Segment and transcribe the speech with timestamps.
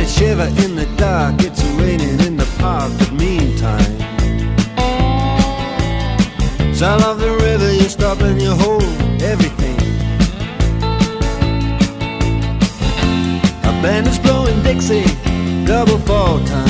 [0.00, 1.34] a shiver in the dark.
[1.40, 3.92] It's raining in the park, but meantime.
[6.74, 8.82] Sound of the river, you stop and you hold
[9.22, 9.78] everything.
[13.64, 15.04] A band is blowing Dixie,
[15.66, 16.69] double fall time.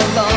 [0.00, 0.33] So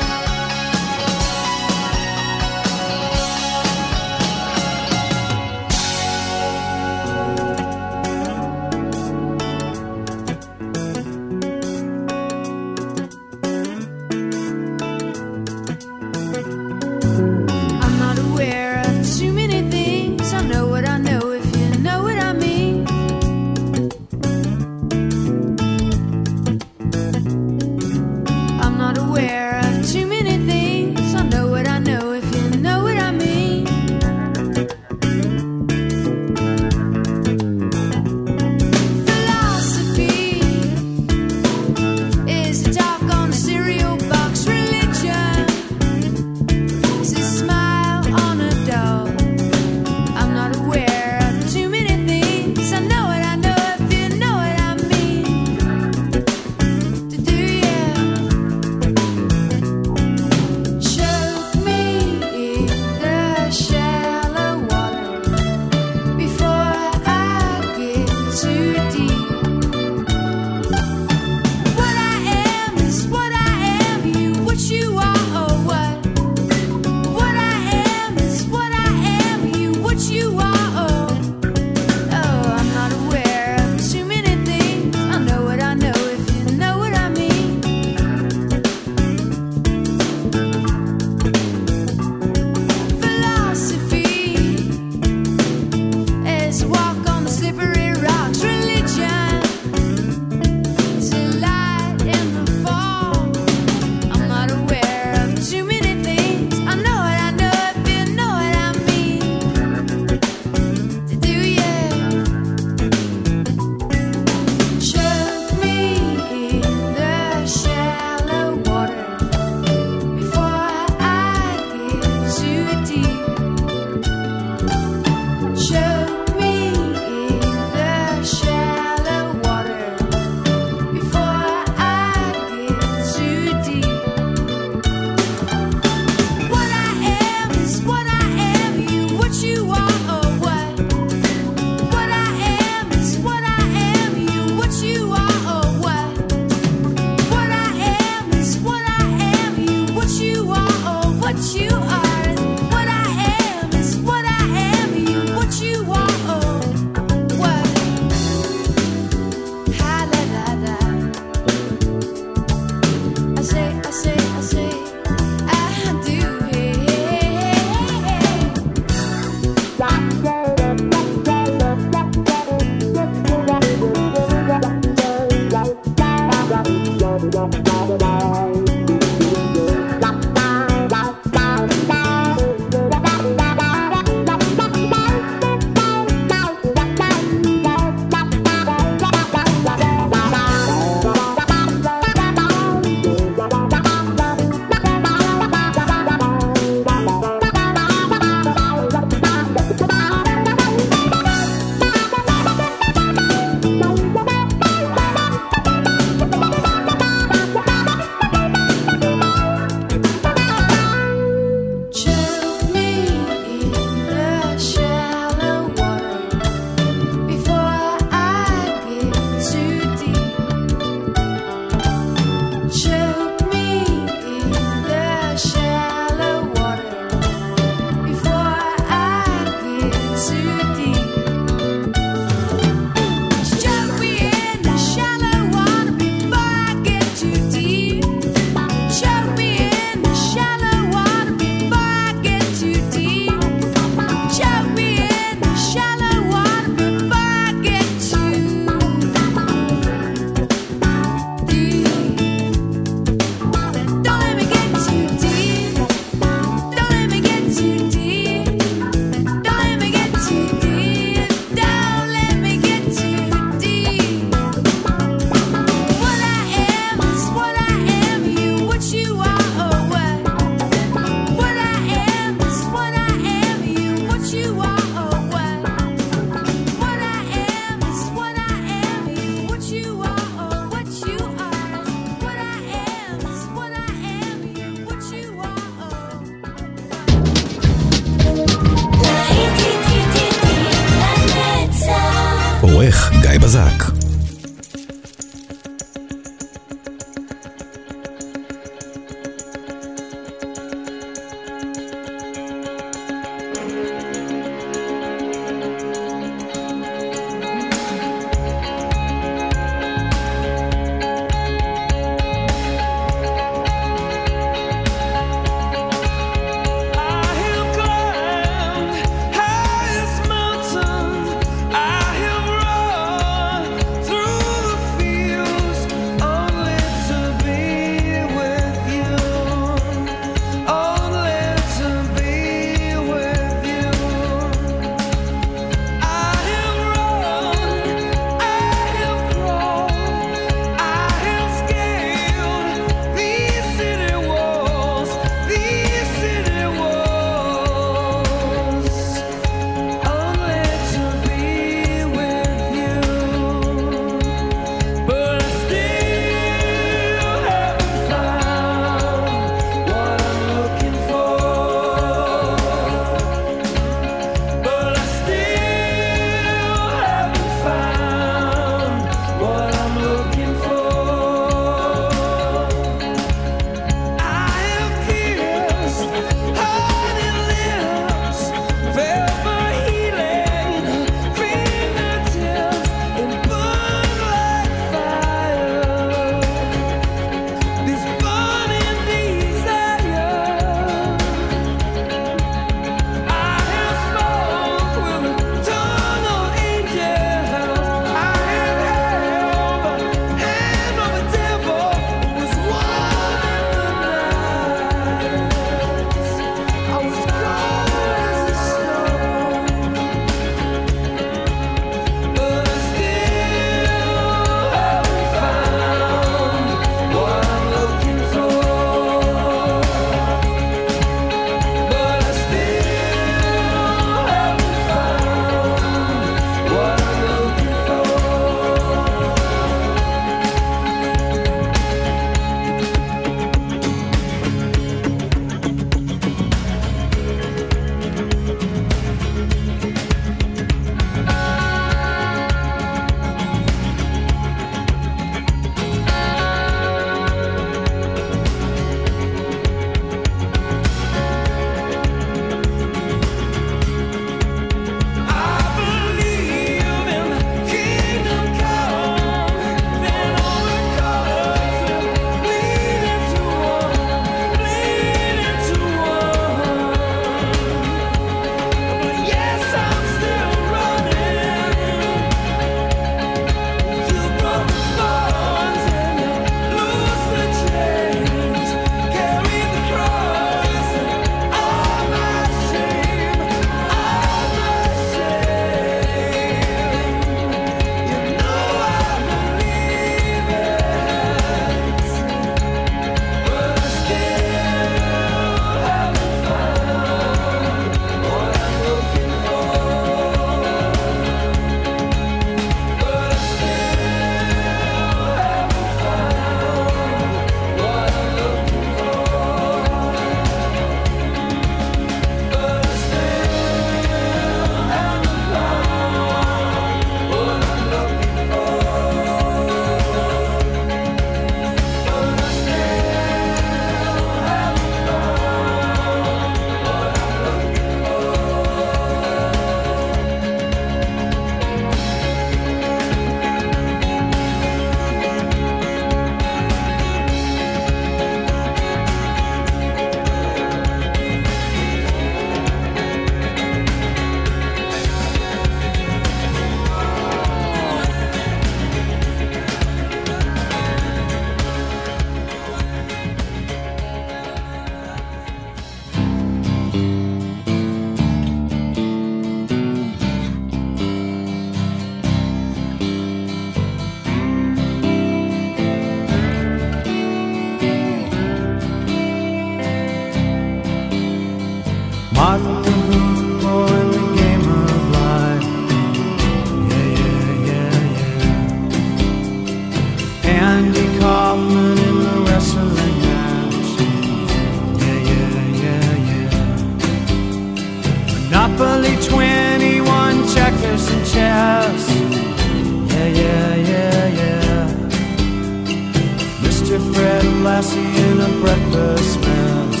[597.76, 600.00] Lassie in a breakfast mess.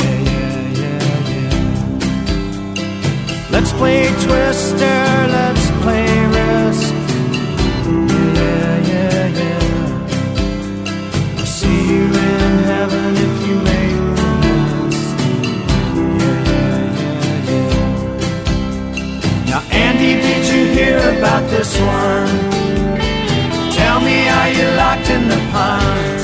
[0.00, 1.60] Yeah, yeah, yeah, yeah.
[3.50, 5.00] Let's play Twister,
[5.36, 6.94] let's play Risk.
[8.40, 9.60] Yeah, yeah, yeah.
[10.08, 11.36] Yeah.
[11.36, 15.16] I'll see you in heaven if you make the list.
[16.22, 17.90] Yeah, yeah, yeah, yeah.
[19.50, 22.36] Now, Andy, did you hear about this one?
[23.76, 26.15] Tell me, are you locked in the pond?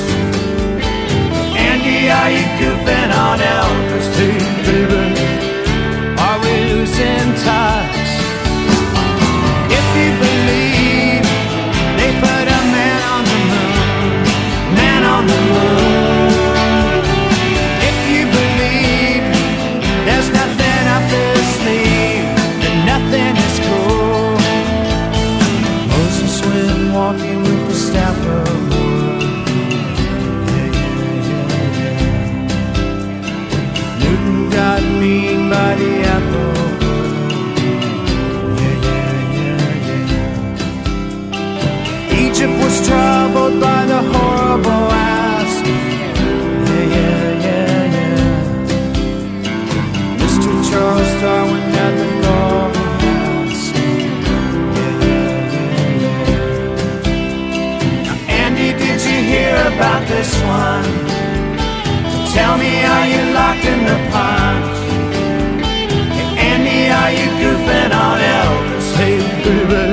[2.09, 5.03] Are you goofing on Elvis too, baby?
[6.19, 7.99] Are we losing touch?
[9.77, 11.23] If you believe
[11.97, 14.23] they put a man on the moon,
[14.75, 16.31] man on the moon.
[17.89, 19.23] If you believe
[20.05, 22.27] there's nothing up their sleeve,
[22.63, 24.35] then nothing is cool.
[25.91, 28.92] Moses went walking with the staff of
[42.43, 44.87] Egypt was troubled by the horrible.
[46.69, 48.43] Yeah, yeah, yeah, yeah.
[50.19, 50.51] Mr.
[50.69, 52.07] Charles Darwin had the.
[54.77, 56.43] Yeah, yeah, yeah, yeah.
[58.05, 60.31] Now, Andy, did you hear about this
[60.61, 60.91] one?
[62.33, 64.82] Tell me, are you locked in the pond?
[67.03, 68.95] Are you goofing on Elvis?
[68.95, 69.92] Hey, baby,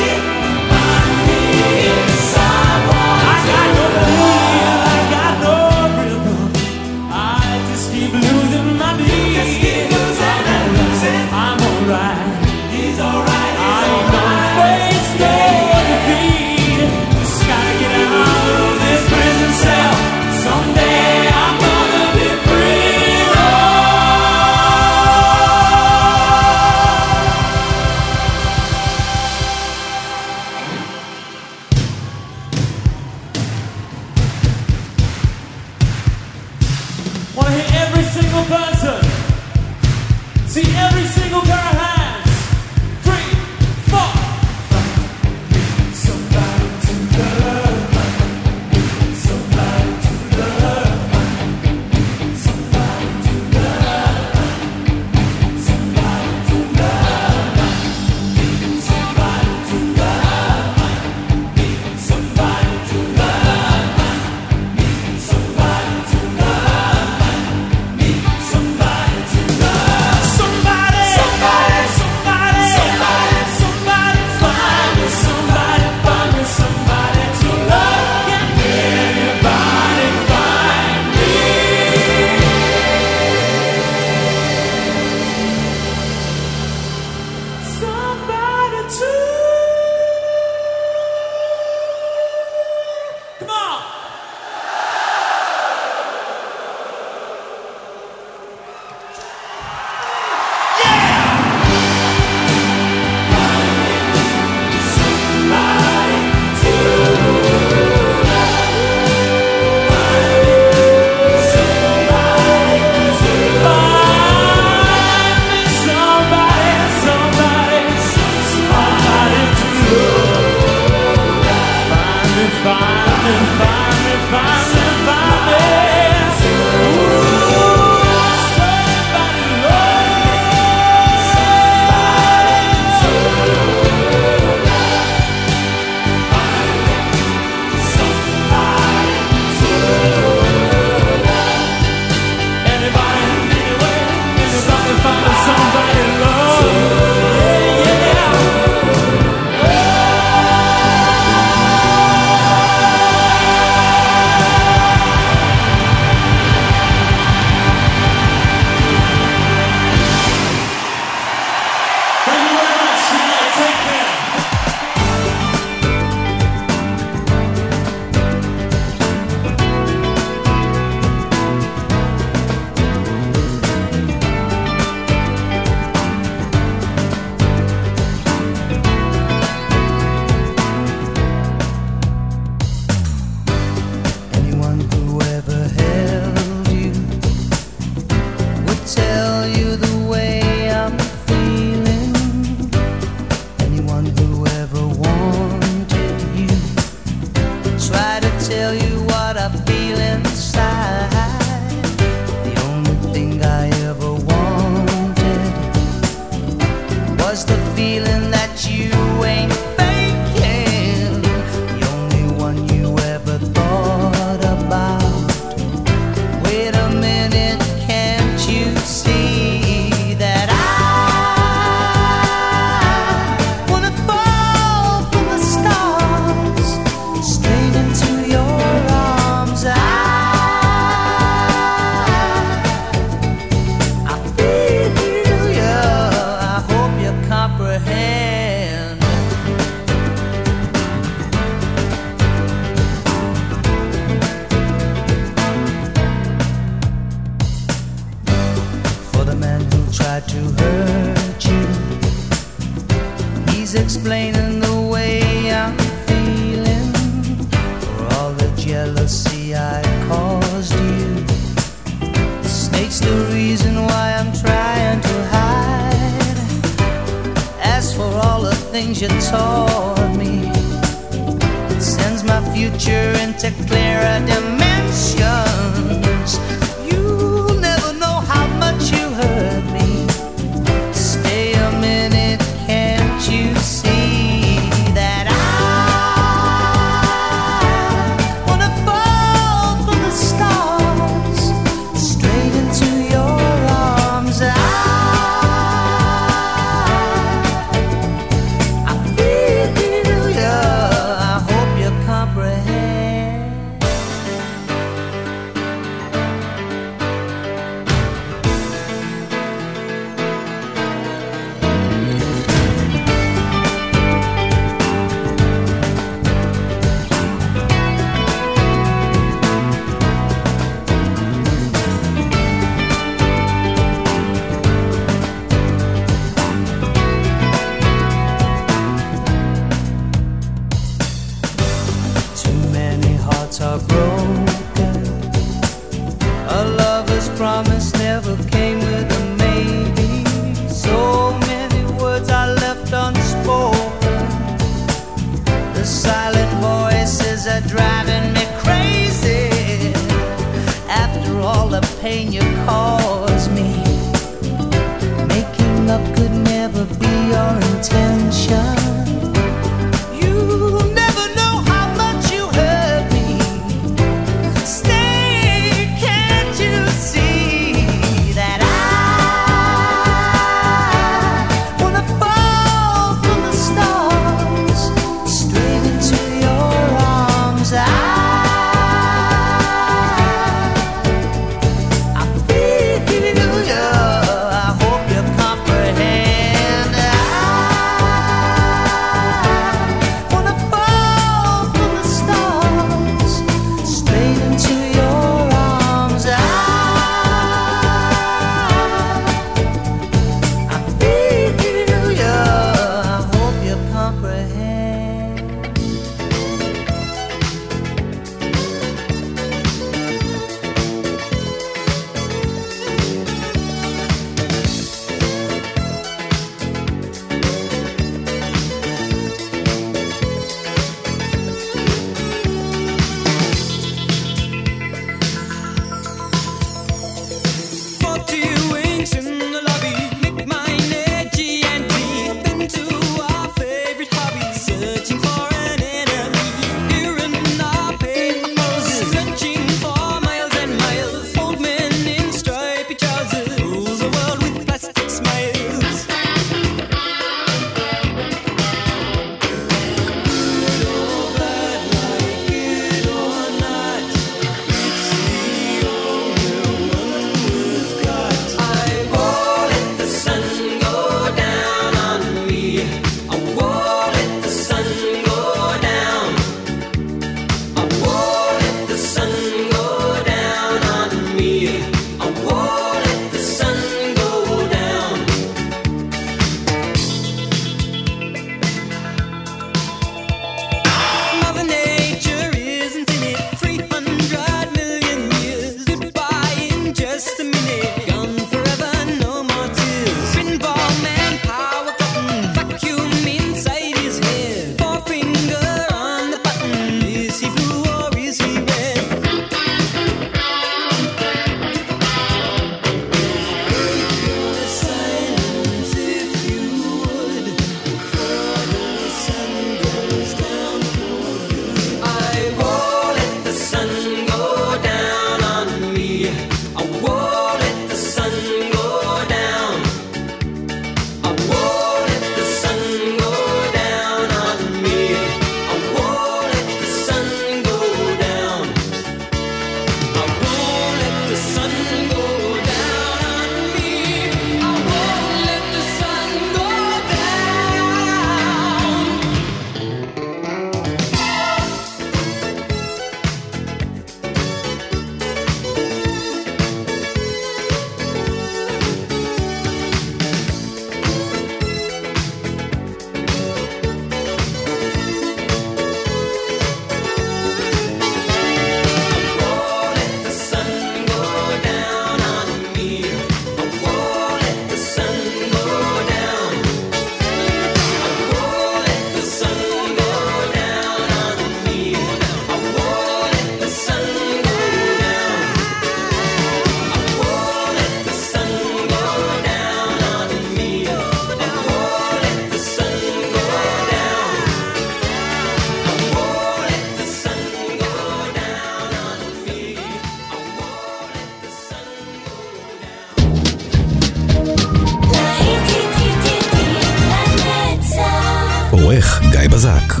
[599.41, 600.00] גיא בזק